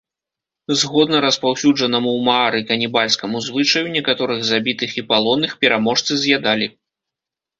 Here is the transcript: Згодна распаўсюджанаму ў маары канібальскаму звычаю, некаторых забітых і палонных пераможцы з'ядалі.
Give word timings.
Згодна 0.83 1.17
распаўсюджанаму 1.25 2.09
ў 2.13 2.19
маары 2.29 2.61
канібальскаму 2.71 3.37
звычаю, 3.47 3.83
некаторых 3.97 4.39
забітых 4.51 4.95
і 5.01 5.03
палонных 5.11 5.51
пераможцы 5.65 6.11
з'ядалі. 6.25 6.67